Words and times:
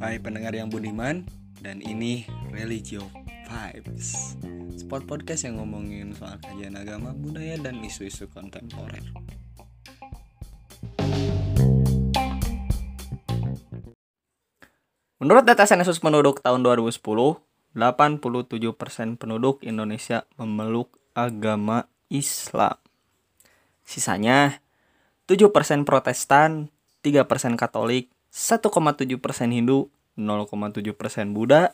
Hai 0.00 0.16
pendengar 0.16 0.56
yang 0.56 0.72
budiman 0.72 1.28
dan 1.60 1.84
ini 1.84 2.24
Religio 2.48 3.04
Vibes 3.44 4.40
Spot 4.80 5.04
podcast 5.04 5.44
yang 5.44 5.60
ngomongin 5.60 6.16
soal 6.16 6.40
kajian 6.40 6.80
agama, 6.80 7.12
budaya, 7.12 7.60
dan 7.60 7.76
isu-isu 7.84 8.24
kontemporer 8.32 9.04
Menurut 15.20 15.44
data 15.44 15.68
sensus 15.68 16.00
penduduk 16.00 16.40
tahun 16.40 16.64
2010, 16.64 17.04
87% 17.76 19.20
penduduk 19.20 19.60
Indonesia 19.60 20.24
memeluk 20.40 20.96
agama 21.12 21.84
Islam. 22.08 22.80
Sisanya 23.84 24.63
7% 25.24 25.88
Protestan, 25.88 26.68
3% 27.00 27.56
Katolik, 27.56 28.12
1,7% 28.28 29.52
Hindu, 29.52 29.88
0,7% 30.18 31.32
Buddha, 31.32 31.72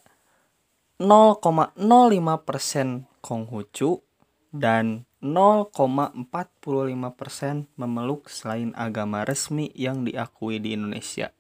0,05% 1.01 3.09
Konghucu, 3.25 4.05
dan 4.51 5.07
0,45% 5.23 7.71
memeluk 7.77 8.33
selain 8.33 8.73
agama 8.73 9.23
resmi 9.23 9.71
yang 9.77 10.03
diakui 10.03 10.59
di 10.59 10.75
Indonesia. 10.75 11.31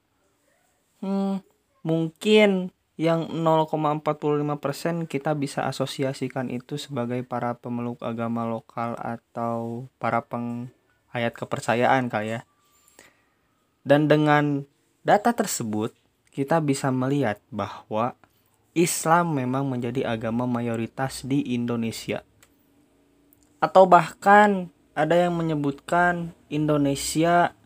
Hmm, 1.00 1.40
mungkin 1.80 2.70
yang 3.00 3.32
0,45% 3.32 5.08
kita 5.08 5.32
bisa 5.32 5.64
asosiasikan 5.64 6.52
itu 6.52 6.76
sebagai 6.76 7.24
para 7.24 7.56
pemeluk 7.56 8.04
agama 8.04 8.44
lokal 8.44 8.92
atau 9.00 9.88
para 9.96 10.20
penghayat 11.10 11.34
kepercayaan 11.34 12.06
kali 12.06 12.38
ya. 12.38 12.40
Dan 13.82 14.06
dengan 14.06 14.62
data 15.02 15.34
tersebut 15.34 15.90
kita 16.30 16.62
bisa 16.62 16.94
melihat 16.94 17.42
bahwa 17.50 18.14
Islam 18.78 19.34
memang 19.34 19.66
menjadi 19.66 20.06
agama 20.06 20.46
mayoritas 20.46 21.26
di 21.26 21.42
Indonesia. 21.58 22.22
Atau 23.58 23.90
bahkan 23.90 24.70
ada 24.94 25.18
yang 25.18 25.34
menyebutkan 25.34 26.30
Indonesia 26.46 27.58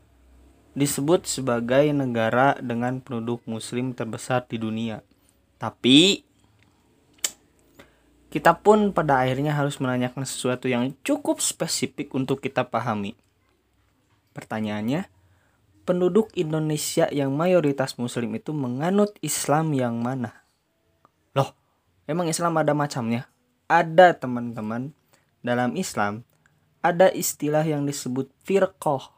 disebut 0.73 1.29
sebagai 1.29 1.85
negara 1.93 2.57
dengan 2.65 3.05
penduduk 3.05 3.45
muslim 3.45 3.93
terbesar 3.93 4.49
di 4.49 4.57
dunia. 4.57 5.05
Tapi 5.61 6.25
kita 8.33 8.57
pun 8.59 8.91
pada 8.91 9.23
akhirnya 9.23 9.55
harus 9.55 9.79
menanyakan 9.79 10.27
sesuatu 10.27 10.67
yang 10.67 10.91
cukup 11.07 11.39
spesifik 11.39 12.11
untuk 12.17 12.43
kita 12.43 12.67
pahami. 12.67 13.15
Pertanyaannya, 14.35 15.07
penduduk 15.87 16.35
Indonesia 16.35 17.07
yang 17.15 17.33
mayoritas 17.33 17.97
muslim 17.97 18.35
itu 18.35 18.51
menganut 18.51 19.15
Islam 19.23 19.71
yang 19.73 20.03
mana? 20.03 20.45
Loh, 21.39 21.55
emang 22.11 22.27
Islam 22.27 22.59
ada 22.59 22.75
macamnya? 22.75 23.31
Ada 23.71 24.19
teman-teman. 24.19 24.93
Dalam 25.45 25.77
Islam 25.77 26.25
ada 26.85 27.09
istilah 27.09 27.65
yang 27.65 27.89
disebut 27.89 28.29
firqoh 28.45 29.13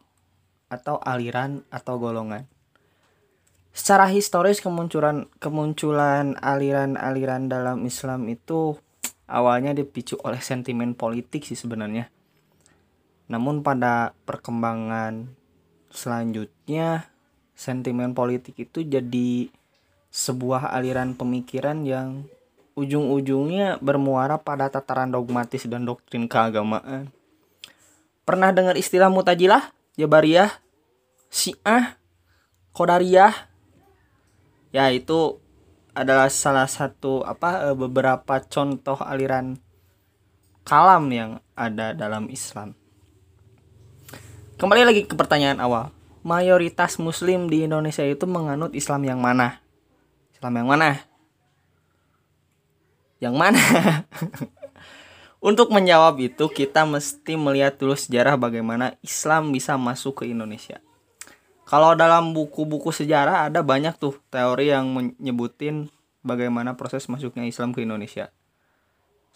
atau 0.71 0.99
aliran 1.03 1.63
atau 1.71 1.99
golongan. 1.99 2.47
Secara 3.77 4.09
historis 4.09 4.59
kemunculan 4.65 5.29
kemunculan 5.39 6.35
aliran-aliran 6.41 7.47
dalam 7.47 7.85
Islam 7.85 8.27
itu 8.27 8.75
awalnya 9.29 9.77
dipicu 9.77 10.17
oleh 10.25 10.41
sentimen 10.41 10.97
politik 10.97 11.45
sih 11.45 11.59
sebenarnya. 11.59 12.09
Namun 13.27 13.63
pada 13.67 14.15
perkembangan 14.23 15.31
selanjutnya 15.91 17.11
sentimen 17.57 18.13
politik 18.15 18.55
itu 18.61 18.87
jadi 18.87 19.51
sebuah 20.13 20.71
aliran 20.73 21.17
pemikiran 21.19 21.83
yang 21.83 22.29
ujung-ujungnya 22.77 23.81
bermuara 23.81 24.37
pada 24.37 24.69
tataran 24.69 25.09
dogmatis 25.09 25.65
dan 25.65 25.89
doktrin 25.89 26.29
keagamaan. 26.29 27.09
Pernah 28.29 28.53
dengar 28.53 28.77
istilah 28.77 29.09
mutajilah? 29.09 29.73
Jabariyah, 29.97 30.53
Syiah, 31.33 31.97
Qadariyah. 32.77 33.33
Ya, 34.77 34.93
itu 34.93 35.41
adalah 35.97 36.29
salah 36.29 36.69
satu 36.69 37.25
apa 37.25 37.73
eh, 37.73 37.77
beberapa 37.77 38.45
contoh 38.45 39.01
aliran 39.01 39.57
kalam 40.69 41.09
yang 41.09 41.41
ada 41.57 41.97
dalam 41.97 42.29
Islam. 42.29 42.77
Kembali 44.57 44.89
lagi 44.89 45.05
ke 45.05 45.13
pertanyaan 45.13 45.61
awal. 45.61 45.93
Mayoritas 46.25 46.97
muslim 46.97 47.53
di 47.53 47.69
Indonesia 47.69 48.01
itu 48.01 48.25
menganut 48.25 48.73
Islam 48.73 49.05
yang 49.05 49.21
mana? 49.21 49.61
Islam 50.33 50.57
yang 50.57 50.69
mana? 50.73 51.05
Yang 53.21 53.37
mana? 53.37 53.61
Untuk 55.53 55.69
menjawab 55.69 56.17
itu 56.25 56.49
kita 56.49 56.89
mesti 56.89 57.37
melihat 57.37 57.77
dulu 57.77 57.93
sejarah 57.93 58.41
bagaimana 58.41 58.97
Islam 59.05 59.53
bisa 59.53 59.77
masuk 59.77 60.25
ke 60.25 60.33
Indonesia. 60.33 60.81
Kalau 61.69 61.93
dalam 61.93 62.33
buku-buku 62.33 62.97
sejarah 62.97 63.53
ada 63.53 63.61
banyak 63.61 63.93
tuh 64.01 64.17
teori 64.33 64.73
yang 64.73 64.89
menyebutin 64.89 65.93
bagaimana 66.25 66.81
proses 66.81 67.05
masuknya 67.13 67.45
Islam 67.45 67.77
ke 67.77 67.85
Indonesia. 67.85 68.33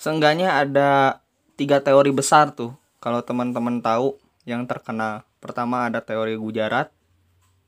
Seenggaknya 0.01 0.65
ada 0.65 1.21
tiga 1.61 1.85
teori 1.85 2.09
besar 2.09 2.57
tuh. 2.57 2.73
Kalau 3.05 3.21
teman-teman 3.21 3.85
tahu 3.85 4.17
yang 4.45 4.65
terkenal. 4.65 5.25
Pertama 5.41 5.89
ada 5.89 6.01
teori 6.05 6.37
Gujarat 6.37 6.93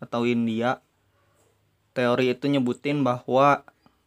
atau 0.02 0.24
India. 0.28 0.80
Teori 1.92 2.32
itu 2.32 2.48
nyebutin 2.48 3.04
bahwa 3.04 3.64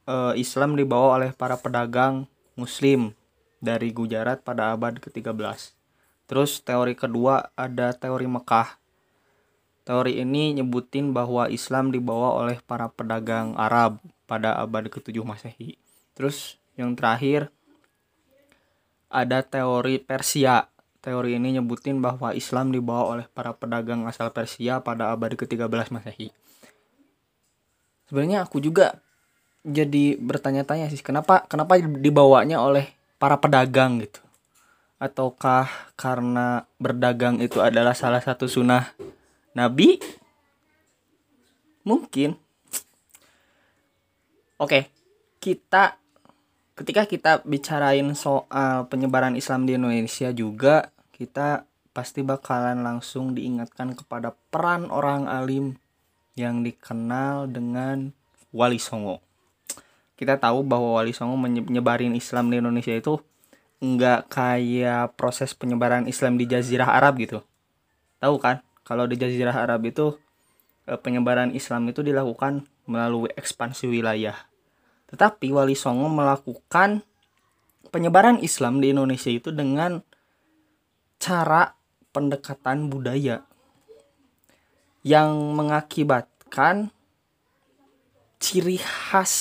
e, 0.09 0.37
Islam 0.41 0.73
dibawa 0.73 1.21
oleh 1.21 1.31
para 1.33 1.57
pedagang 1.57 2.25
Muslim 2.57 3.13
dari 3.61 3.93
Gujarat 3.93 4.41
pada 4.41 4.73
abad 4.73 4.97
ke-13. 4.97 5.73
Terus 6.25 6.61
teori 6.61 6.97
kedua 6.97 7.53
ada 7.53 7.93
teori 7.93 8.25
Mekah. 8.25 8.81
Teori 9.85 10.17
ini 10.17 10.57
nyebutin 10.57 11.13
bahwa 11.13 11.45
Islam 11.45 11.93
dibawa 11.93 12.41
oleh 12.41 12.57
para 12.65 12.89
pedagang 12.89 13.53
Arab 13.53 14.01
pada 14.25 14.57
abad 14.57 14.89
ke-7 14.89 15.21
Masehi. 15.21 15.77
Terus 16.17 16.57
yang 16.73 16.97
terakhir 16.97 17.53
ada 19.09 19.45
teori 19.45 20.01
Persia. 20.01 20.67
Teori 21.05 21.37
ini 21.37 21.53
nyebutin 21.53 22.01
bahwa 22.01 22.33
Islam 22.33 22.73
dibawa 22.73 23.13
oleh 23.13 23.25
para 23.29 23.53
pedagang 23.53 24.09
asal 24.09 24.33
Persia 24.33 24.81
pada 24.81 25.13
abad 25.13 25.37
ke-13 25.37 25.93
Masehi. 25.93 26.33
Sebenarnya 28.09 28.41
aku 28.41 28.57
juga 28.57 28.97
jadi 29.61 30.17
bertanya-tanya 30.17 30.89
sih 30.89 31.05
kenapa 31.05 31.45
kenapa 31.45 31.77
dibawanya 31.77 32.57
oleh 32.57 32.89
para 33.21 33.37
pedagang 33.37 34.01
gitu? 34.01 34.21
Ataukah 34.97 35.69
karena 35.93 36.65
berdagang 36.81 37.37
itu 37.37 37.61
adalah 37.61 37.93
salah 37.93 38.25
satu 38.25 38.49
sunnah 38.49 38.89
Nabi? 39.53 40.01
Mungkin. 41.85 42.33
Oke 44.57 44.95
kita 45.45 46.01
ketika 46.73 47.05
kita 47.05 47.31
bicarain 47.45 48.09
soal 48.17 48.89
penyebaran 48.89 49.37
Islam 49.37 49.69
di 49.69 49.77
Indonesia 49.77 50.33
juga 50.33 50.89
kita 51.15 51.63
pasti 51.95 52.27
bakalan 52.27 52.83
langsung 52.83 53.31
diingatkan 53.31 53.95
kepada 53.95 54.35
peran 54.51 54.91
orang 54.91 55.31
alim 55.31 55.79
yang 56.35 56.59
dikenal 56.59 57.47
dengan 57.47 58.11
Wali 58.51 58.83
Songo 58.83 59.23
kita 60.15 60.39
tahu 60.39 60.63
bahwa 60.63 60.95
Wali 60.99 61.11
Songo 61.11 61.35
menyebarin 61.35 62.15
Islam 62.15 62.47
di 62.47 62.63
Indonesia 62.63 62.95
itu 62.95 63.19
nggak 63.83 64.31
kayak 64.31 65.19
proses 65.19 65.51
penyebaran 65.51 66.07
Islam 66.07 66.39
di 66.39 66.47
Jazirah 66.47 66.87
Arab 66.87 67.19
gitu. 67.19 67.43
Tahu 68.23 68.39
kan? 68.39 68.63
Kalau 68.87 69.03
di 69.11 69.19
Jazirah 69.19 69.67
Arab 69.67 69.83
itu 69.83 70.15
eh, 70.87 70.95
penyebaran 70.95 71.51
Islam 71.51 71.91
itu 71.91 71.99
dilakukan 71.99 72.63
melalui 72.87 73.27
ekspansi 73.35 73.91
wilayah. 73.91 74.47
Tetapi 75.11 75.51
Wali 75.51 75.75
Songo 75.75 76.07
melakukan 76.07 77.03
penyebaran 77.91 78.39
Islam 78.39 78.79
di 78.79 78.95
Indonesia 78.95 79.29
itu 79.29 79.51
dengan 79.51 79.99
cara 81.25 81.73
pendekatan 82.13 82.85
budaya 82.85 83.41
yang 85.01 85.57
mengakibatkan 85.57 86.93
ciri 88.37 88.77
khas 88.77 89.33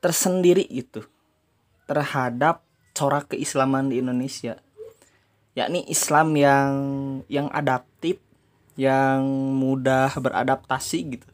tersendiri 0.00 0.64
itu 0.64 1.04
terhadap 1.84 2.64
corak 2.96 3.36
keislaman 3.36 3.92
di 3.92 4.00
Indonesia. 4.00 4.56
Yakni 5.52 5.84
Islam 5.92 6.32
yang 6.32 6.72
yang 7.28 7.52
adaptif 7.52 8.16
yang 8.80 9.28
mudah 9.60 10.08
beradaptasi 10.16 11.20
gitu. 11.20 11.28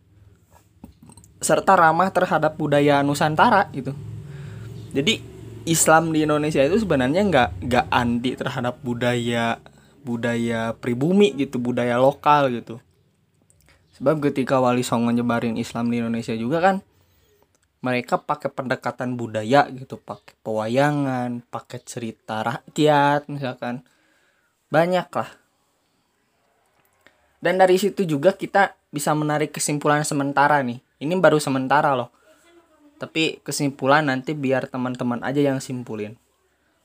Serta 1.38 1.78
ramah 1.78 2.10
terhadap 2.10 2.58
budaya 2.58 3.06
Nusantara 3.06 3.70
gitu. 3.70 3.94
Jadi 4.90 5.31
Islam 5.64 6.10
di 6.10 6.24
Indonesia 6.24 6.62
itu 6.62 6.80
sebenarnya 6.82 7.22
nggak 7.26 7.48
nggak 7.66 7.86
anti 7.92 8.30
terhadap 8.38 8.80
budaya 8.80 9.58
budaya 10.02 10.74
pribumi 10.78 11.34
gitu 11.38 11.62
budaya 11.62 11.98
lokal 11.98 12.50
gitu. 12.50 12.82
Sebab 13.98 14.18
ketika 14.18 14.58
Wali 14.58 14.82
Songo 14.82 15.14
nyebarin 15.14 15.54
Islam 15.60 15.92
di 15.92 16.02
Indonesia 16.02 16.34
juga 16.34 16.58
kan 16.58 16.76
mereka 17.82 18.18
pakai 18.18 18.50
pendekatan 18.50 19.18
budaya 19.18 19.66
gitu 19.74 19.98
pakai 19.98 20.38
pewayangan 20.42 21.42
pakai 21.50 21.78
cerita 21.82 22.42
rakyat 22.42 23.30
misalkan. 23.30 23.86
Banyak 24.72 25.08
lah 25.12 25.30
dan 27.42 27.58
dari 27.58 27.74
situ 27.74 28.06
juga 28.06 28.38
kita 28.38 28.78
bisa 28.94 29.10
menarik 29.18 29.50
kesimpulan 29.50 30.06
sementara 30.06 30.62
nih. 30.62 30.78
Ini 31.02 31.18
baru 31.18 31.42
sementara 31.42 31.98
loh 31.98 32.21
tapi 33.02 33.42
kesimpulan 33.42 34.06
nanti 34.06 34.38
biar 34.38 34.70
teman-teman 34.70 35.18
aja 35.26 35.42
yang 35.42 35.58
simpulin 35.58 36.14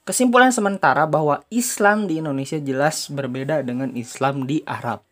kesimpulan 0.01 0.49
sementara 0.49 1.05
bahwa 1.05 1.45
Islam 1.53 2.09
di 2.09 2.17
Indonesia 2.17 2.57
jelas 2.57 3.13
berbeda 3.13 3.61
dengan 3.61 3.93
Islam 3.93 4.49
di 4.49 4.65
Arab 4.65 5.05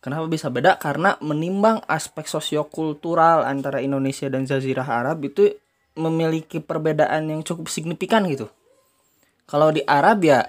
Kenapa 0.00 0.24
bisa 0.32 0.48
beda? 0.48 0.80
Karena 0.80 1.20
menimbang 1.20 1.84
aspek 1.84 2.24
sosiokultural 2.24 3.44
antara 3.44 3.84
Indonesia 3.84 4.32
dan 4.32 4.48
Jazirah 4.48 4.88
Arab 4.88 5.28
itu 5.28 5.52
memiliki 5.92 6.56
perbedaan 6.56 7.28
yang 7.28 7.44
cukup 7.44 7.68
signifikan 7.68 8.24
gitu. 8.24 8.48
Kalau 9.44 9.68
di 9.68 9.84
Arab 9.84 10.24
ya 10.24 10.48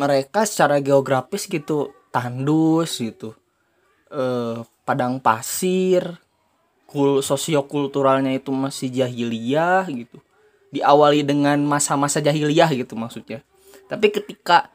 mereka 0.00 0.48
secara 0.48 0.80
geografis 0.80 1.44
gitu 1.44 1.92
tandus 2.08 3.04
gitu. 3.04 3.36
Eh, 4.08 4.64
padang 4.88 5.20
pasir, 5.20 6.16
kul 6.88 7.20
sosiokulturalnya 7.20 8.32
itu 8.32 8.48
masih 8.48 8.88
jahiliyah 8.88 9.84
gitu. 9.92 10.18
Diawali 10.72 11.20
dengan 11.20 11.60
masa-masa 11.68 12.24
jahiliyah 12.24 12.72
gitu 12.72 12.96
maksudnya. 12.96 13.44
Tapi 13.92 14.08
ketika 14.08 14.72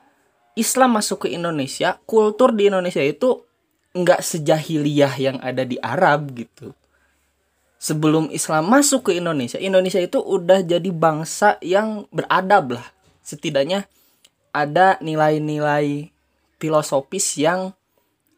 Islam 0.54 1.02
masuk 1.02 1.26
ke 1.26 1.34
Indonesia, 1.34 1.98
kultur 2.06 2.54
di 2.54 2.70
Indonesia 2.70 3.02
itu 3.02 3.42
nggak 3.98 4.22
sejahiliyah 4.22 5.14
yang 5.18 5.38
ada 5.42 5.66
di 5.66 5.82
Arab 5.82 6.34
gitu. 6.38 6.74
Sebelum 7.82 8.30
Islam 8.30 8.70
masuk 8.70 9.12
ke 9.12 9.18
Indonesia, 9.18 9.58
Indonesia 9.58 10.00
itu 10.00 10.22
udah 10.22 10.62
jadi 10.62 10.90
bangsa 10.94 11.58
yang 11.60 12.06
beradab 12.14 12.80
lah. 12.80 12.86
Setidaknya 13.26 13.90
ada 14.54 15.02
nilai-nilai 15.02 16.14
filosofis 16.62 17.42
yang 17.42 17.74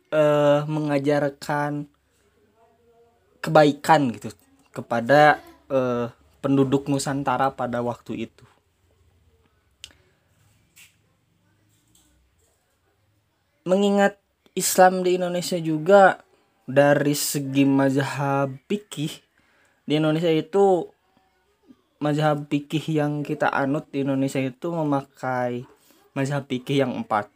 eh, 0.09 0.59
mengajarkan 0.65 1.91
kebaikan 3.45 4.09
gitu 4.17 4.33
kepada 4.73 5.37
eh, 5.69 6.09
penduduk 6.41 6.89
Nusantara 6.89 7.53
pada 7.53 7.85
waktu 7.85 8.25
itu. 8.29 8.45
Mengingat 13.65 14.17
Islam 14.57 15.01
di 15.05 15.17
Indonesia 15.17 15.57
juga 15.57 16.25
dari 16.65 17.13
segi 17.13 17.65
mazhab 17.65 18.49
fikih 18.65 19.13
di 19.85 19.93
Indonesia 20.01 20.29
itu 20.33 20.89
mazhab 22.01 22.49
fikih 22.49 22.81
yang 22.93 23.21
kita 23.21 23.49
anut 23.49 23.89
di 23.93 24.01
Indonesia 24.01 24.41
itu 24.41 24.73
memakai 24.73 25.65
mazhab 26.17 26.45
fikih 26.49 26.85
yang 26.85 26.93
empat 26.93 27.29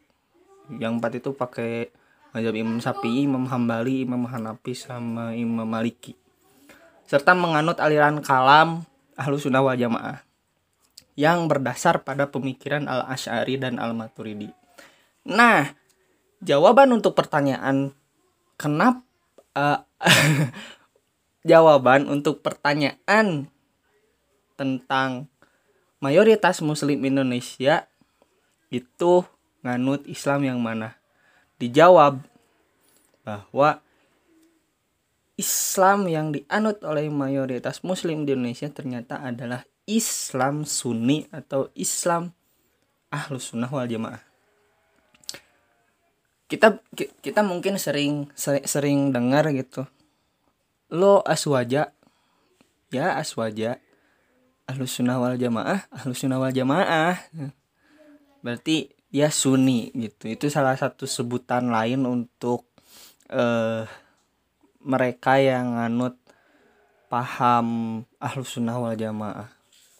yang 0.78 1.02
empat 1.02 1.22
itu 1.22 1.34
pakai 1.34 1.90
mazhab 2.32 2.56
Imam 2.56 2.78
Syafi'i, 2.78 3.26
Imam 3.26 3.50
Hambali, 3.50 4.06
Imam 4.06 4.26
Hanafi 4.30 4.78
sama 4.78 5.34
Imam 5.34 5.66
Maliki 5.66 6.14
serta 7.10 7.34
menganut 7.34 7.82
aliran 7.82 8.22
kalam 8.22 8.86
Ahlus 9.18 9.50
Sunnah 9.50 9.66
wal 9.66 9.74
Jamaah 9.74 10.22
yang 11.18 11.50
berdasar 11.50 12.06
pada 12.06 12.30
pemikiran 12.30 12.86
Al-Asy'ari 12.88 13.60
dan 13.60 13.76
Al-Maturidi. 13.82 14.54
Nah, 15.28 15.68
jawaban 16.40 16.96
untuk 16.96 17.18
pertanyaan 17.18 17.92
kenapa 18.56 19.04
uh, 19.58 19.84
jawaban 21.50 22.08
untuk 22.08 22.46
pertanyaan 22.46 23.50
tentang 24.56 25.28
mayoritas 26.00 26.62
muslim 26.62 27.02
Indonesia 27.04 27.90
itu 28.70 29.26
nganut 29.66 30.08
Islam 30.08 30.46
yang 30.46 30.60
mana 30.62 30.99
dijawab 31.60 32.24
bahwa 33.28 33.84
Islam 35.40 36.10
yang 36.10 36.36
dianut 36.36 36.84
oleh 36.84 37.08
mayoritas 37.08 37.86
muslim 37.86 38.28
di 38.28 38.36
Indonesia 38.36 38.68
ternyata 38.68 39.24
adalah 39.24 39.64
Islam 39.88 40.68
Sunni 40.68 41.30
atau 41.32 41.72
Islam 41.78 42.36
Ahlus 43.14 43.54
Sunnah 43.54 43.72
wal 43.72 43.88
Jamaah. 43.88 44.20
Kita 46.50 46.82
kita 47.22 47.46
mungkin 47.46 47.78
sering 47.78 48.26
sering, 48.34 49.14
dengar 49.14 49.46
gitu 49.54 49.86
lo 50.90 51.22
aswaja. 51.22 51.94
Ya 52.90 53.16
aswaja. 53.16 53.78
Ahlus 54.66 54.98
sunnah 54.98 55.18
wal 55.18 55.38
jamaah 55.38 55.86
ahlus 55.94 56.26
sunnah 56.26 56.42
wal 56.42 56.54
jamaah. 56.54 57.22
Berarti 58.42 58.90
ya 59.10 59.34
sunni 59.34 59.90
gitu 59.98 60.30
itu 60.30 60.46
salah 60.54 60.78
satu 60.78 61.10
sebutan 61.10 61.74
lain 61.74 62.06
untuk 62.06 62.66
eh, 63.30 63.86
mereka 64.86 65.42
yang 65.42 65.76
nganut 65.76 66.16
paham 67.10 68.02
ahlus 68.22 68.58
sunnah 68.58 68.78
wal 68.78 68.94
jamaah 68.94 69.50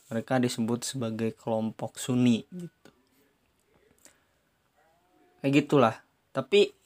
mereka 0.10 0.38
disebut 0.38 0.86
sebagai 0.86 1.34
kelompok 1.34 1.98
sunni 1.98 2.46
gitu 2.54 2.90
kayak 5.42 5.54
gitulah 5.66 5.96
tapi 6.30 6.78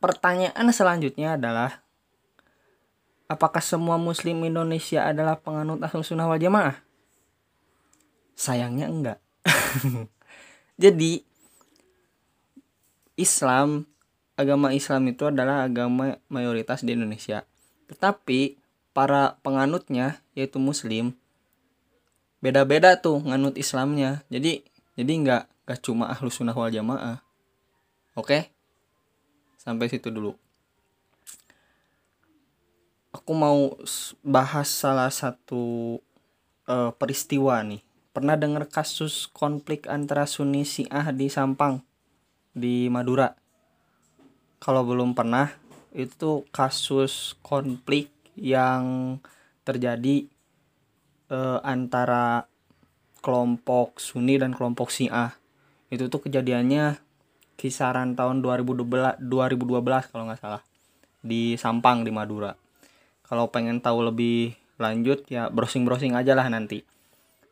pertanyaan 0.00 0.72
selanjutnya 0.72 1.36
adalah 1.36 1.82
apakah 3.32 3.64
semua 3.64 3.96
muslim 3.96 4.44
Indonesia 4.44 5.08
adalah 5.08 5.40
penganut 5.40 5.80
ahlus 5.80 6.12
sunnah 6.12 6.28
wal 6.28 6.36
jamaah? 6.36 6.76
Sayangnya 8.36 8.86
enggak. 8.92 9.18
Jadi 10.80 11.24
Islam, 13.16 13.84
agama 14.34 14.72
Islam 14.72 15.02
itu 15.12 15.28
adalah 15.28 15.68
agama 15.68 16.16
mayoritas 16.32 16.82
di 16.82 16.96
Indonesia. 16.96 17.44
Tetapi 17.88 18.56
para 18.92 19.40
penganutnya 19.40 20.20
yaitu 20.36 20.60
muslim 20.60 21.16
beda-beda 22.42 22.98
tuh 22.98 23.22
nganut 23.22 23.56
Islamnya. 23.56 24.24
Jadi 24.32 24.64
jadi 24.98 25.12
enggak 25.12 25.42
enggak 25.64 25.80
cuma 25.80 26.10
ahlus 26.12 26.36
sunnah 26.36 26.56
wal 26.56 26.68
jamaah 26.68 27.22
Oke? 28.12 28.52
Sampai 29.56 29.88
situ 29.88 30.12
dulu. 30.12 30.36
Aku 33.12 33.32
mau 33.32 33.76
bahas 34.20 34.68
salah 34.68 35.08
satu 35.08 35.96
uh, 36.68 36.92
peristiwa 36.96 37.56
nih. 37.64 37.80
Pernah 38.12 38.36
dengar 38.36 38.68
kasus 38.68 39.24
konflik 39.32 39.88
antara 39.88 40.28
Sunni 40.28 40.68
Syiah 40.68 41.16
di 41.16 41.32
Sampang 41.32 41.80
di 42.52 42.92
Madura? 42.92 43.32
Kalau 44.60 44.84
belum 44.84 45.16
pernah, 45.16 45.48
itu 45.96 46.44
kasus 46.52 47.40
konflik 47.40 48.12
yang 48.36 49.16
terjadi 49.64 50.28
uh, 51.32 51.64
antara 51.64 52.44
kelompok 53.24 53.96
Sunni 53.96 54.36
dan 54.36 54.52
kelompok 54.52 54.92
Syiah. 54.92 55.32
Itu 55.88 56.12
tuh 56.12 56.28
kejadiannya 56.28 57.00
kisaran 57.56 58.12
tahun 58.12 58.44
2012 58.44 59.24
2012 59.24 60.12
kalau 60.12 60.28
nggak 60.28 60.40
salah 60.40 60.62
di 61.24 61.56
Sampang 61.56 62.04
di 62.04 62.12
Madura. 62.12 62.52
Kalau 63.24 63.48
pengen 63.48 63.80
tahu 63.80 64.04
lebih 64.04 64.52
lanjut 64.76 65.24
ya 65.32 65.48
browsing-browsing 65.48 66.12
aja 66.12 66.36
lah 66.36 66.52
nanti. 66.52 66.84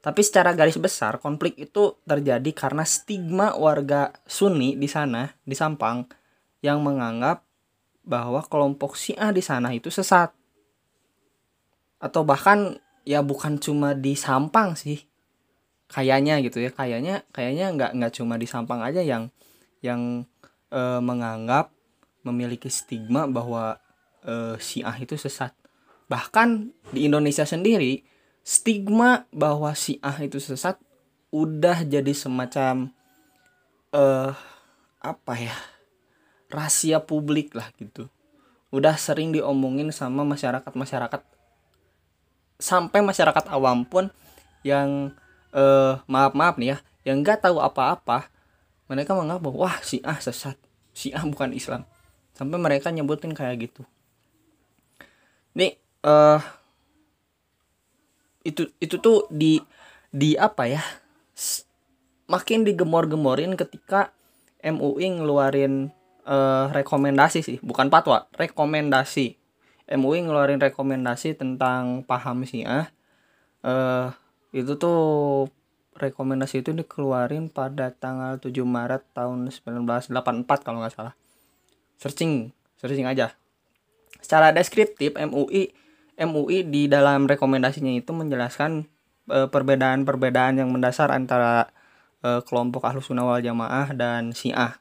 Tapi 0.00 0.24
secara 0.24 0.56
garis 0.56 0.80
besar 0.80 1.20
konflik 1.20 1.60
itu 1.60 2.00
terjadi 2.08 2.50
karena 2.56 2.88
stigma 2.88 3.52
warga 3.52 4.16
Sunni 4.24 4.72
di 4.72 4.88
sana 4.88 5.28
di 5.44 5.52
Sampang 5.52 6.08
yang 6.64 6.80
menganggap 6.80 7.44
bahwa 8.00 8.40
kelompok 8.48 8.96
Syiah 8.96 9.28
di 9.28 9.44
sana 9.44 9.76
itu 9.76 9.92
sesat. 9.92 10.32
Atau 12.00 12.24
bahkan 12.24 12.80
ya 13.04 13.20
bukan 13.20 13.60
cuma 13.60 13.92
di 13.92 14.16
Sampang 14.16 14.72
sih. 14.72 15.04
Kayaknya 15.92 16.40
gitu 16.40 16.64
ya, 16.64 16.72
kayaknya 16.72 17.28
kayaknya 17.28 17.66
nggak 17.76 17.90
nggak 18.00 18.12
cuma 18.16 18.40
di 18.40 18.48
Sampang 18.48 18.80
aja 18.80 19.04
yang 19.04 19.28
yang 19.84 20.24
e, 20.72 20.80
menganggap 21.04 21.76
memiliki 22.24 22.72
stigma 22.72 23.28
bahwa 23.28 23.76
e, 24.24 24.56
Syiah 24.56 24.96
itu 24.96 25.20
sesat. 25.20 25.52
Bahkan 26.08 26.72
di 26.96 27.04
Indonesia 27.04 27.44
sendiri 27.44 28.09
stigma 28.50 29.30
bahwa 29.30 29.70
Syiah 29.78 30.18
itu 30.26 30.42
sesat 30.42 30.74
udah 31.30 31.86
jadi 31.86 32.10
semacam 32.10 32.90
eh 33.94 34.34
apa 34.98 35.34
ya? 35.38 35.54
rahasia 36.50 36.98
publik 36.98 37.54
lah 37.54 37.70
gitu. 37.78 38.10
Udah 38.74 38.98
sering 38.98 39.30
diomongin 39.30 39.94
sama 39.94 40.26
masyarakat-masyarakat 40.26 41.22
sampai 42.58 43.00
masyarakat 43.06 43.46
awam 43.54 43.86
pun 43.86 44.10
yang 44.66 45.14
eh 45.54 45.94
maaf-maaf 46.10 46.58
nih 46.58 46.74
ya, 46.74 46.78
yang 47.06 47.22
nggak 47.22 47.46
tahu 47.46 47.62
apa-apa 47.62 48.26
mereka 48.90 49.14
menganggap 49.14 49.46
bahwa 49.46 49.70
wah 49.70 49.76
si 49.86 50.02
ah 50.02 50.18
sesat 50.18 50.58
si 50.90 51.14
ah 51.14 51.22
bukan 51.22 51.54
Islam 51.54 51.86
sampai 52.34 52.58
mereka 52.58 52.90
nyebutin 52.90 53.30
kayak 53.30 53.70
gitu 53.70 53.86
nih 55.54 55.78
uh, 56.02 56.42
itu 58.46 58.68
itu 58.80 58.96
tuh 58.98 59.28
di 59.28 59.60
di 60.10 60.34
apa 60.36 60.66
ya? 60.66 60.82
Makin 62.30 62.62
digemor-gemorin 62.62 63.58
ketika 63.58 64.14
MUI 64.62 65.18
ngeluarin 65.18 65.90
uh, 66.28 66.70
rekomendasi 66.70 67.42
sih. 67.42 67.58
Bukan 67.60 67.88
patwa 67.88 68.28
rekomendasi. 68.36 69.36
MUI 69.90 70.22
ngeluarin 70.22 70.62
rekomendasi 70.62 71.34
tentang 71.34 72.06
paham 72.06 72.46
Syiah. 72.46 72.94
Uh, 73.60 74.14
itu 74.54 74.78
tuh 74.78 75.50
rekomendasi 75.98 76.64
itu 76.64 76.70
dikeluarin 76.72 77.52
pada 77.52 77.92
tanggal 77.92 78.40
7 78.40 78.54
Maret 78.64 79.02
tahun 79.12 79.50
1984 79.50 80.64
kalau 80.64 80.80
nggak 80.80 80.94
salah. 80.94 81.14
Searching 81.98 82.54
searching 82.78 83.04
aja. 83.04 83.34
Secara 84.22 84.54
deskriptif 84.54 85.12
MUI 85.18 85.74
MUI 86.20 86.68
di 86.68 86.84
dalam 86.86 87.24
rekomendasinya 87.24 87.96
itu 87.96 88.12
menjelaskan 88.12 88.84
perbedaan 89.30 89.48
perbedaan-perbedaan 90.04 90.58
yang 90.58 90.68
mendasar 90.74 91.14
antara 91.14 91.70
uh, 92.26 92.42
kelompok 92.44 92.84
ahlus 92.84 93.08
sunnah 93.08 93.24
wal 93.24 93.40
jamaah 93.40 93.94
dan 93.94 94.34
syiah. 94.34 94.76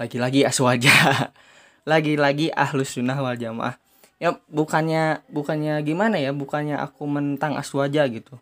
Lagi-lagi 0.00 0.44
aswaja 0.46 0.92
lagi-lagi 1.90 2.50
ahlus 2.54 2.96
sunnah 2.96 3.18
wal 3.18 3.36
jamaah. 3.36 3.76
Ya 4.16 4.38
bukannya 4.48 5.20
bukannya 5.28 5.82
gimana 5.84 6.16
ya? 6.16 6.32
Bukannya 6.32 6.80
aku 6.80 7.04
mentang 7.04 7.58
aswaja 7.58 8.08
gitu. 8.08 8.40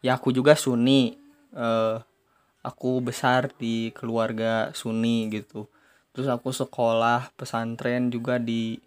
Ya 0.00 0.16
aku 0.16 0.32
juga 0.32 0.56
sunni. 0.56 1.20
Uh, 1.52 2.00
aku 2.64 3.00
besar 3.04 3.52
di 3.58 3.92
keluarga 3.92 4.72
sunni 4.72 5.28
gitu. 5.28 5.68
Terus 6.16 6.28
aku 6.28 6.50
sekolah 6.50 7.32
pesantren 7.36 8.08
juga 8.08 8.40
di 8.40 8.80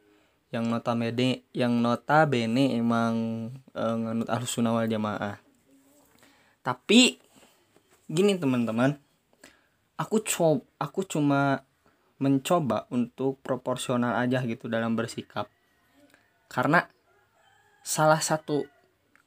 yang 0.53 0.69
notabene 0.69 1.50
yang 1.50 1.81
notabene 1.81 2.77
emang 2.77 3.50
e, 3.74 3.83
nganut 3.83 4.29
ahlus 4.29 4.53
sunnah 4.53 4.69
wal 4.69 4.86
jamaah. 4.86 5.41
Tapi 6.62 7.17
gini 8.05 8.38
teman-teman 8.38 8.93
aku 9.98 10.22
coba 10.22 10.62
aku 10.77 11.01
cuma 11.10 11.65
mencoba 12.22 12.86
untuk 12.93 13.41
proporsional 13.41 14.13
aja 14.22 14.45
gitu 14.45 14.69
dalam 14.69 14.93
bersikap. 14.93 15.50
Karena 16.45 16.86
salah 17.81 18.22
satu 18.22 18.69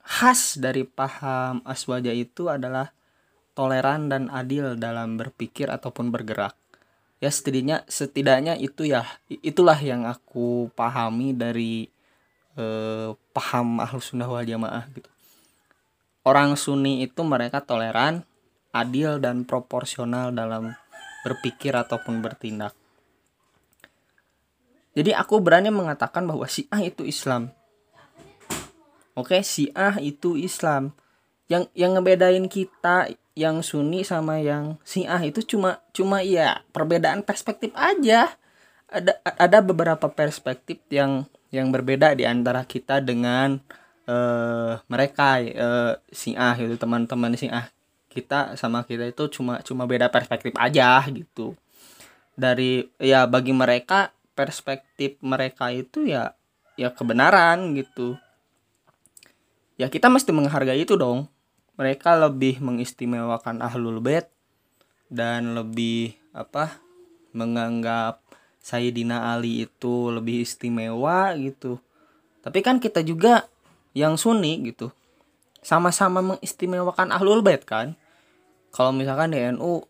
khas 0.07 0.63
dari 0.63 0.87
paham 0.87 1.61
aswaja 1.67 2.15
itu 2.15 2.47
adalah 2.47 2.95
toleran 3.59 4.07
dan 4.07 4.31
adil 4.31 4.79
dalam 4.79 5.19
berpikir 5.19 5.67
ataupun 5.67 6.15
bergerak 6.15 6.55
ya 7.27 7.31
setidaknya 7.35 7.83
setidaknya 7.91 8.55
itu 8.55 8.87
ya 8.87 9.03
itulah 9.27 9.75
yang 9.83 10.07
aku 10.07 10.71
pahami 10.79 11.35
dari 11.35 11.91
eh, 12.55 13.11
paham 13.35 13.83
ahlus 13.83 14.15
sunnah 14.15 14.31
wal 14.31 14.47
jamaah 14.47 14.87
gitu. 14.95 15.11
Orang 16.23 16.55
sunni 16.55 17.03
itu 17.03 17.23
mereka 17.27 17.63
toleran 17.63 18.23
adil 18.71 19.19
dan 19.19 19.43
proporsional 19.43 20.31
dalam 20.31 20.75
berpikir 21.27 21.75
ataupun 21.75 22.23
bertindak. 22.23 22.75
Jadi 24.95 25.11
aku 25.13 25.43
berani 25.43 25.75
mengatakan 25.75 26.25
bahwa 26.25 26.47
Syiah 26.47 26.81
itu 26.87 27.03
Islam. 27.03 27.51
Oke 29.19 29.43
Syiah 29.43 29.99
itu 29.99 30.39
Islam. 30.39 30.95
Yang 31.51 31.75
yang 31.75 31.99
ngebedain 31.99 32.47
kita 32.47 33.11
yang 33.37 33.61
Sunni 33.61 34.01
sama 34.01 34.41
yang 34.41 34.81
Syiah 34.81 35.21
itu 35.21 35.45
cuma 35.45 35.85
cuma 35.93 36.25
ya 36.25 36.65
perbedaan 36.73 37.21
perspektif 37.21 37.71
aja. 37.77 38.33
Ada 38.89 39.21
ada 39.37 39.59
beberapa 39.61 40.09
perspektif 40.09 40.81
yang 40.89 41.29
yang 41.53 41.69
berbeda 41.69 42.17
di 42.17 42.25
antara 42.25 42.65
kita 42.65 43.05
dengan 43.05 43.61
uh, 44.09 44.81
mereka 44.89 45.45
uh, 45.45 45.95
Syiah 46.09 46.57
itu 46.57 46.81
teman-teman 46.81 47.37
Syiah 47.37 47.69
kita 48.09 48.57
sama 48.57 48.89
kita 48.89 49.05
itu 49.05 49.29
cuma 49.29 49.61
cuma 49.61 49.85
beda 49.85 50.09
perspektif 50.09 50.57
aja 50.57 51.05
gitu. 51.13 51.53
Dari 52.33 52.89
ya 52.97 53.29
bagi 53.29 53.53
mereka 53.53 54.17
perspektif 54.33 55.21
mereka 55.21 55.69
itu 55.69 56.09
ya 56.09 56.33
ya 56.81 56.89
kebenaran 56.89 57.77
gitu. 57.77 58.17
Ya 59.77 59.93
kita 59.93 60.09
mesti 60.09 60.33
menghargai 60.33 60.89
itu 60.89 60.97
dong 60.97 61.29
mereka 61.77 62.17
lebih 62.17 62.59
mengistimewakan 62.65 63.61
ahlul 63.61 64.01
bait 64.01 64.29
dan 65.13 65.53
lebih 65.53 66.17
apa 66.33 66.81
menganggap 67.37 68.25
Sayyidina 68.65 69.37
Ali 69.37 69.69
itu 69.69 70.11
lebih 70.11 70.43
istimewa 70.43 71.31
gitu. 71.39 71.79
Tapi 72.43 72.59
kan 72.65 72.83
kita 72.83 73.05
juga 73.05 73.47
yang 73.95 74.19
sunni 74.19 74.59
gitu. 74.67 74.91
Sama-sama 75.63 76.25
mengistimewakan 76.25 77.15
ahlul 77.15 77.45
bait 77.45 77.63
kan? 77.63 77.95
Kalau 78.75 78.91
misalkan 78.91 79.37
di 79.37 79.41
NU 79.55 79.87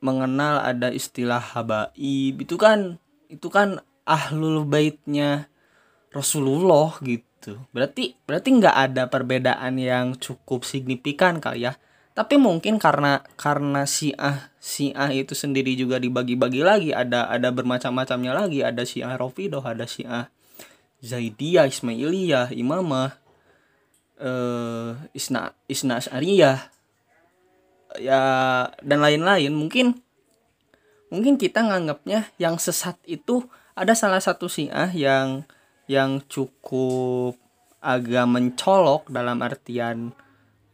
mengenal 0.00 0.62
ada 0.62 0.94
istilah 0.94 1.40
habaib 1.40 2.34
itu 2.36 2.56
kan 2.56 3.00
itu 3.26 3.48
kan 3.50 3.82
ahlul 4.06 4.62
baitnya 4.62 5.50
Rasulullah 6.14 6.94
gitu 7.02 7.26
gitu. 7.46 7.62
Berarti 7.70 8.18
berarti 8.26 8.48
nggak 8.58 8.76
ada 8.90 9.06
perbedaan 9.06 9.78
yang 9.78 10.18
cukup 10.18 10.66
signifikan 10.66 11.38
kali 11.38 11.70
ya? 11.70 11.78
Tapi 12.16 12.34
mungkin 12.42 12.82
karena 12.82 13.22
karena 13.38 13.86
si 13.86 14.10
ah 14.18 14.50
si 14.58 14.90
ah 14.98 15.14
itu 15.14 15.38
sendiri 15.38 15.78
juga 15.78 16.02
dibagi-bagi 16.02 16.66
lagi 16.66 16.90
ada 16.90 17.30
ada 17.30 17.54
bermacam-macamnya 17.54 18.34
lagi. 18.34 18.66
Ada 18.66 18.82
si 18.82 19.06
ah 19.06 19.14
Rofidoh 19.14 19.62
ada 19.62 19.86
si 19.86 20.02
ah 20.02 20.26
Zaidiyah 20.98 21.70
Ismailiyah 21.70 22.50
Imamah 22.50 23.14
eh 24.18 24.90
Isna 25.14 25.54
Isna 25.70 26.02
Asyariyah 26.02 26.58
ya 28.02 28.20
dan 28.82 28.98
lain-lain. 28.98 29.54
Mungkin 29.54 30.02
mungkin 31.12 31.38
kita 31.38 31.62
nganggapnya 31.62 32.34
yang 32.42 32.58
sesat 32.58 32.98
itu 33.06 33.46
ada 33.76 33.92
salah 33.92 34.24
satu 34.24 34.48
siah 34.48 34.88
yang 34.90 35.44
yang 35.86 36.22
cukup 36.26 37.38
agak 37.78 38.26
mencolok 38.26 39.06
dalam 39.10 39.38
artian 39.42 40.10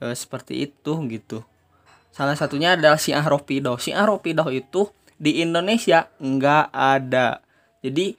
e, 0.00 0.16
seperti 0.16 0.64
itu 0.68 0.96
gitu. 1.12 1.44
Salah 2.12 2.36
satunya 2.36 2.76
adalah 2.76 3.00
Syiah 3.00 3.24
Ropidoh. 3.24 3.76
Syiah 3.76 4.04
Ropidoh 4.04 4.48
itu 4.48 4.88
di 5.16 5.44
Indonesia 5.44 6.08
nggak 6.20 6.72
ada. 6.72 7.44
Jadi 7.84 8.16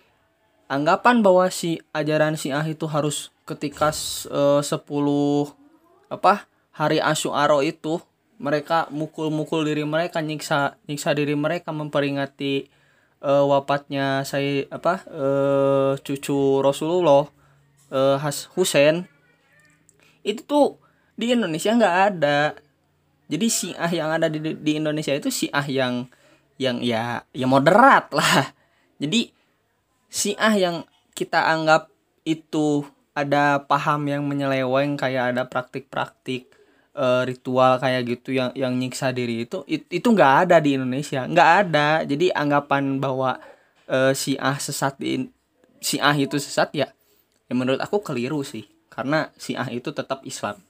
anggapan 0.69 1.21
bahwa 1.25 1.49
si 1.49 1.81
ajaran 1.93 2.37
Syiah 2.37 2.65
itu 2.65 2.85
harus 2.85 3.33
ketika 3.43 3.89
e, 4.29 4.61
10 4.61 4.73
apa 6.13 6.45
hari 6.73 7.01
Asyuaro 7.01 7.65
itu 7.65 8.01
mereka 8.37 8.89
mukul-mukul 8.89 9.65
diri 9.65 9.85
mereka 9.85 10.21
nyiksa 10.21 10.77
nyiksa 10.89 11.13
diri 11.17 11.33
mereka 11.37 11.69
memperingati 11.69 12.69
uh, 13.23 13.47
wafatnya 13.47 14.27
saya 14.27 14.67
apa 14.69 15.01
uh, 15.09 15.95
cucu 16.03 16.59
Rasulullah 16.59 17.31
uh, 17.89 18.19
Has 18.19 18.51
Husain 18.53 19.07
itu 20.21 20.43
tuh 20.43 20.79
di 21.15 21.31
Indonesia 21.31 21.73
nggak 21.73 21.97
ada. 22.13 22.55
Jadi 23.27 23.47
Syiah 23.49 23.91
yang 23.91 24.09
ada 24.13 24.27
di, 24.27 24.39
di 24.39 24.71
Indonesia 24.77 25.15
itu 25.15 25.31
Syiah 25.31 25.65
yang 25.65 26.07
yang 26.59 26.83
ya 26.83 27.23
ya 27.33 27.47
moderat 27.47 28.11
lah. 28.13 28.53
Jadi 29.01 29.31
Syiah 30.11 30.53
yang 30.53 30.75
kita 31.17 31.49
anggap 31.49 31.89
itu 32.23 32.85
ada 33.13 33.61
paham 33.65 34.09
yang 34.09 34.23
menyeleweng 34.25 34.97
kayak 34.97 35.33
ada 35.35 35.43
praktik-praktik 35.45 36.52
uh, 36.97 37.21
ritual 37.25 37.77
kayak 37.81 38.01
gitu 38.07 38.33
yang 38.33 38.53
yang 38.53 38.73
nyiksa 38.77 39.13
diri 39.13 39.45
itu 39.45 39.65
it, 39.65 39.85
itu 39.89 40.07
nggak 40.07 40.47
ada 40.47 40.57
di 40.61 40.77
Indonesia 40.77 41.25
nggak 41.25 41.49
ada. 41.67 41.89
Jadi 42.05 42.29
anggapan 42.33 43.01
bahwa 43.01 43.37
uh, 43.89 44.13
si 44.15 44.37
ah 44.39 44.57
sesat 44.57 44.97
di 44.97 45.27
si 45.83 45.99
ah 45.99 46.15
itu 46.15 46.37
sesat 46.39 46.71
ya 46.73 46.87
ya 47.49 47.53
menurut 47.53 47.81
aku 47.81 48.01
keliru 48.01 48.41
sih. 48.45 48.65
Karena 48.93 49.33
si 49.35 49.57
ah 49.57 49.67
itu 49.73 49.89
tetap 49.89 50.21
Islam. 50.21 50.61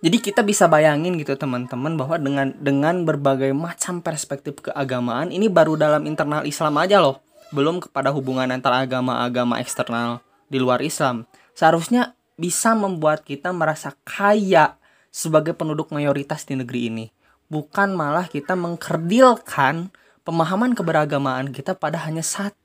Jadi 0.00 0.16
kita 0.16 0.40
bisa 0.40 0.64
bayangin 0.64 1.20
gitu 1.20 1.36
teman-teman 1.36 1.92
bahwa 1.92 2.16
dengan 2.16 2.56
dengan 2.56 3.04
berbagai 3.04 3.52
macam 3.52 4.00
perspektif 4.00 4.56
keagamaan 4.64 5.28
ini 5.28 5.52
baru 5.52 5.76
dalam 5.76 6.08
internal 6.08 6.48
Islam 6.48 6.80
aja 6.80 7.04
loh. 7.04 7.20
Belum 7.52 7.84
kepada 7.84 8.08
hubungan 8.08 8.48
antara 8.48 8.80
agama-agama 8.80 9.60
eksternal 9.60 10.24
di 10.48 10.56
luar 10.56 10.80
Islam. 10.80 11.28
Seharusnya 11.52 12.16
bisa 12.40 12.72
membuat 12.72 13.20
kita 13.28 13.52
merasa 13.52 13.92
kaya 14.08 14.80
sebagai 15.12 15.52
penduduk 15.52 15.92
mayoritas 15.92 16.48
di 16.48 16.56
negeri 16.56 16.88
ini. 16.88 17.06
Bukan 17.52 17.92
malah 17.92 18.24
kita 18.24 18.56
mengkerdilkan 18.56 19.92
pemahaman 20.24 20.72
keberagamaan 20.72 21.52
kita 21.52 21.76
pada 21.76 22.00
hanya 22.08 22.24
saat 22.24 22.56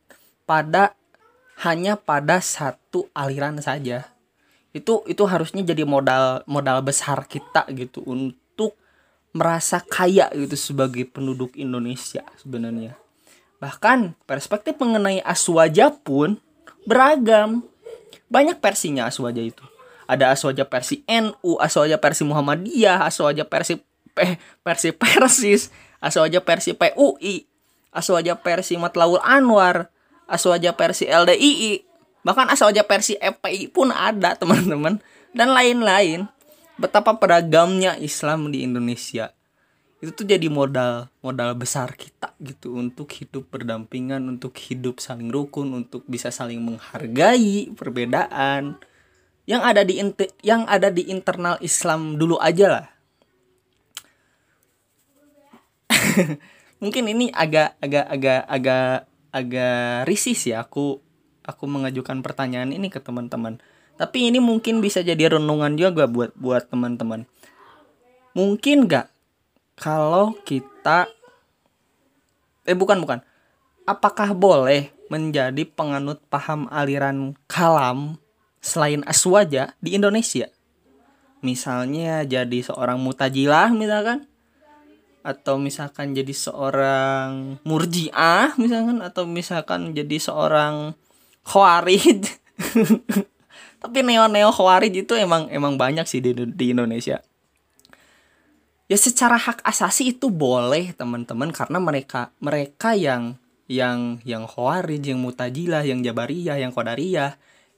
pada 0.47 0.95
hanya 1.59 1.99
pada 1.99 2.39
satu 2.39 3.11
aliran 3.11 3.59
saja. 3.59 4.07
Itu 4.71 5.03
itu 5.11 5.27
harusnya 5.27 5.67
jadi 5.67 5.83
modal 5.83 6.47
modal 6.47 6.79
besar 6.79 7.27
kita 7.27 7.67
gitu 7.75 7.99
untuk 8.07 8.79
merasa 9.35 9.83
kaya 9.83 10.31
gitu 10.31 10.55
sebagai 10.55 11.03
penduduk 11.11 11.59
Indonesia 11.59 12.23
sebenarnya. 12.39 12.95
Bahkan 13.59 14.15
perspektif 14.23 14.79
mengenai 14.79 15.19
Aswaja 15.19 15.91
pun 15.91 16.39
beragam. 16.87 17.67
Banyak 18.27 18.59
versinya 18.59 19.07
Aswaja 19.07 19.41
itu. 19.41 19.63
Ada 20.05 20.37
Aswaja 20.37 20.65
versi 20.69 21.01
NU, 21.09 21.57
Aswaja 21.57 21.97
versi 21.97 22.23
Muhammadiyah, 22.27 23.05
Aswaja 23.05 23.43
versi 23.45 23.81
eh, 24.21 24.37
versi 24.61 24.89
Persis, 24.93 25.73
Aswaja 25.97 26.39
versi 26.45 26.77
PUI, 26.77 27.49
Aswaja 27.89 28.37
versi 28.37 28.77
Matlaul 28.77 29.17
Anwar, 29.23 29.89
Aswaja 30.29 30.77
versi 30.77 31.09
LDII, 31.09 31.81
bahkan 32.21 32.45
Aswaja 32.51 32.85
versi 32.85 33.17
FPI 33.17 33.73
pun 33.73 33.89
ada 33.89 34.35
teman-teman. 34.39 35.01
Dan 35.35 35.51
lain-lain. 35.51 36.31
Betapa 36.75 37.15
beragamnya 37.15 37.95
Islam 37.95 38.51
di 38.51 38.67
Indonesia 38.67 39.31
itu 40.03 40.11
tuh 40.11 40.27
jadi 40.27 40.51
modal 40.51 41.07
modal 41.23 41.55
besar 41.55 41.95
kita 41.95 42.35
gitu 42.43 42.75
untuk 42.75 43.07
hidup 43.15 43.47
berdampingan 43.47 44.19
untuk 44.27 44.51
hidup 44.59 44.99
saling 44.99 45.31
rukun 45.31 45.71
untuk 45.71 46.03
bisa 46.03 46.29
saling 46.29 46.59
menghargai 46.59 47.71
perbedaan 47.71 48.75
yang 49.45 49.61
ada 49.63 49.85
di 49.85 50.01
yang 50.43 50.65
ada 50.67 50.89
di 50.91 51.07
internal 51.07 51.55
Islam 51.61 52.17
dulu 52.17 52.35
aja 52.41 52.65
lah. 52.67 52.85
Mungkin 56.81 57.05
ini 57.07 57.29
agak 57.31 57.77
agak 57.79 58.05
agak 58.09 58.41
agak 58.49 59.07
agak 59.31 60.09
risih 60.09 60.35
sih 60.35 60.51
aku 60.57 60.99
aku 61.45 61.63
mengajukan 61.69 62.19
pertanyaan 62.25 62.73
ini 62.73 62.89
ke 62.91 62.99
teman-teman. 62.99 63.61
Tapi 63.95 64.27
ini 64.27 64.43
mungkin 64.43 64.83
bisa 64.83 64.99
jadi 64.99 65.39
renungan 65.39 65.79
juga 65.79 66.03
buat 66.03 66.35
buat 66.35 66.67
teman-teman. 66.67 67.23
Mungkin 68.35 68.91
gak 68.91 69.14
kalau 69.75 70.31
kita 70.47 71.11
eh 72.65 72.73
bukan 72.73 73.03
bukan. 73.03 73.19
Apakah 73.85 74.33
boleh 74.33 74.89
menjadi 75.13 75.61
penganut 75.69 76.17
paham 76.31 76.65
aliran 76.73 77.37
kalam 77.45 78.17
selain 78.63 79.05
aswaja 79.05 79.77
di 79.77 79.93
Indonesia? 79.93 80.49
Misalnya 81.45 82.25
jadi 82.25 82.65
seorang 82.65 82.97
mutajilah 82.97 83.69
misalkan. 83.75 84.25
Atau 85.21 85.57
misalkan 85.57 86.17
jadi 86.17 86.33
seorang 86.33 87.61
murjiah 87.61 88.57
misalkan. 88.57 89.05
Atau 89.05 89.29
misalkan 89.29 89.93
jadi 89.93 90.17
seorang 90.17 90.97
khawarij. 91.45 92.25
Tapi 93.85 93.99
neo 94.01 94.25
neo 94.25 94.49
khawarij 94.49 95.05
itu 95.05 95.13
emang 95.13 95.45
emang 95.53 95.77
banyak 95.77 96.09
sih 96.09 96.23
di, 96.23 96.33
di 96.33 96.73
Indonesia 96.73 97.21
ya 98.85 98.97
secara 98.97 99.37
hak 99.37 99.65
asasi 99.65 100.13
itu 100.13 100.29
boleh 100.29 100.93
teman-teman 100.93 101.49
karena 101.49 101.81
mereka 101.81 102.29
mereka 102.37 102.93
yang 102.93 103.37
yang 103.65 104.21
yang 104.21 104.45
khawarij 104.45 105.01
yang 105.01 105.19
mutajilah 105.25 105.81
yang 105.81 106.05
jabariyah 106.05 106.61
yang 106.61 106.69
qadariyah 106.69 107.33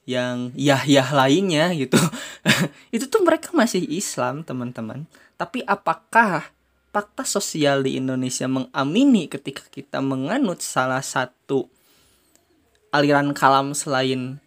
yang 0.07 0.55
yah-yah 0.55 1.11
lainnya 1.11 1.75
gitu. 1.75 1.99
Itu 2.95 3.11
tuh 3.11 3.27
mereka 3.27 3.51
masih 3.51 3.83
Islam 3.83 4.39
teman-teman. 4.47 5.03
Tapi 5.35 5.67
apakah 5.67 6.47
fakta 6.95 7.27
sosial 7.27 7.83
di 7.83 7.99
Indonesia 7.99 8.47
mengamini 8.47 9.27
ketika 9.27 9.67
kita 9.67 9.99
menganut 9.99 10.63
salah 10.63 11.03
satu 11.03 11.67
aliran 12.95 13.35
kalam 13.35 13.75
selain 13.75 14.39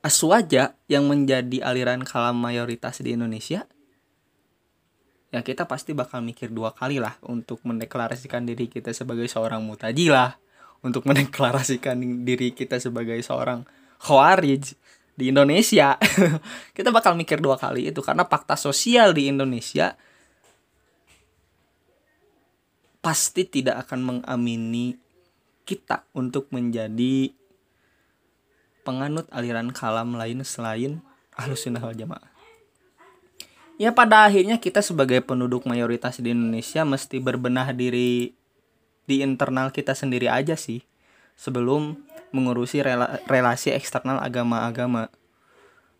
Aswaja 0.00 0.72
yang 0.88 1.12
menjadi 1.12 1.60
aliran 1.60 2.02
kalam 2.08 2.40
mayoritas 2.40 3.04
di 3.04 3.14
Indonesia 3.14 3.68
ya 5.30 5.40
kita 5.46 5.66
pasti 5.66 5.94
bakal 5.94 6.22
mikir 6.22 6.50
dua 6.50 6.74
kali 6.74 6.98
lah 6.98 7.14
untuk 7.26 7.62
mendeklarasikan 7.62 8.42
diri 8.42 8.66
kita 8.66 8.90
sebagai 8.90 9.30
seorang 9.30 9.62
mutajilah 9.62 10.38
untuk 10.82 11.06
mendeklarasikan 11.06 12.26
diri 12.26 12.50
kita 12.50 12.82
sebagai 12.82 13.18
seorang 13.22 13.62
khawarij 14.02 14.74
di 15.14 15.24
Indonesia 15.30 15.94
kita 16.76 16.90
bakal 16.90 17.14
mikir 17.14 17.38
dua 17.38 17.54
kali 17.54 17.94
itu 17.94 18.02
karena 18.02 18.26
fakta 18.26 18.58
sosial 18.58 19.14
di 19.14 19.30
Indonesia 19.30 19.94
pasti 23.00 23.48
tidak 23.48 23.88
akan 23.88 24.00
mengamini 24.20 24.92
kita 25.64 26.04
untuk 26.12 26.50
menjadi 26.52 27.32
penganut 28.82 29.28
aliran 29.32 29.70
kalam 29.70 30.16
lain 30.16 30.42
selain 30.44 31.00
ahlus 31.36 31.64
sunnah 31.64 31.80
wal 31.80 31.96
jamaah. 31.96 32.29
Ya 33.80 33.96
pada 33.96 34.28
akhirnya 34.28 34.60
kita 34.60 34.84
sebagai 34.84 35.24
penduduk 35.24 35.64
mayoritas 35.64 36.20
di 36.20 36.36
Indonesia 36.36 36.84
mesti 36.84 37.16
berbenah 37.16 37.72
diri 37.72 38.36
di 39.08 39.24
internal 39.24 39.72
kita 39.72 39.96
sendiri 39.96 40.28
aja 40.28 40.52
sih 40.52 40.84
sebelum 41.32 41.96
mengurusi 42.28 42.84
rela 42.84 43.24
relasi 43.24 43.72
eksternal 43.72 44.20
agama-agama. 44.20 45.08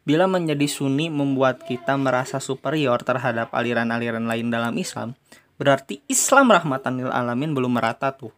Bila 0.04 0.28
menjadi 0.28 0.68
sunni 0.68 1.08
membuat 1.08 1.64
kita 1.64 1.96
merasa 1.96 2.36
superior 2.36 3.00
terhadap 3.00 3.48
aliran-aliran 3.56 4.28
lain 4.28 4.52
dalam 4.52 4.76
Islam, 4.76 5.16
berarti 5.56 6.04
Islam 6.04 6.52
rahmatan 6.52 7.00
lil 7.00 7.08
alamin 7.08 7.56
belum 7.56 7.80
merata 7.80 8.12
tuh 8.12 8.36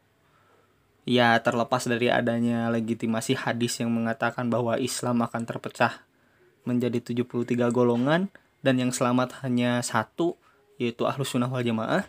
ya 1.02 1.34
terlepas 1.42 1.90
dari 1.90 2.06
adanya 2.06 2.70
legitimasi 2.70 3.34
hadis 3.34 3.82
yang 3.82 3.90
mengatakan 3.90 4.46
bahwa 4.46 4.78
Islam 4.78 5.22
akan 5.26 5.42
terpecah 5.42 6.06
menjadi 6.62 7.02
73 7.02 7.74
golongan 7.74 8.30
dan 8.62 8.78
yang 8.78 8.94
selamat 8.94 9.42
hanya 9.42 9.82
satu 9.82 10.38
yaitu 10.78 11.04
ahlus 11.04 11.34
sunnah 11.34 11.50
wal 11.50 11.62
jamaah. 11.62 12.06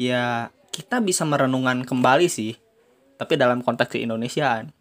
Ya 0.00 0.50
kita 0.72 0.98
bisa 1.04 1.22
merenungan 1.28 1.84
kembali 1.84 2.26
sih 2.26 2.56
tapi 3.20 3.36
dalam 3.36 3.60
konteks 3.60 3.94
keindonesiaan. 3.94 4.72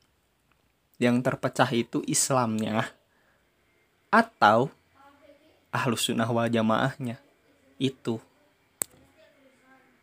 Yang 0.97 1.15
terpecah 1.29 1.69
itu 1.69 2.01
Islamnya 2.09 2.89
atau 4.09 4.73
ahlus 5.69 6.09
sunnah 6.09 6.27
wal 6.27 6.49
jamaahnya. 6.49 7.21
Itu 7.77 8.17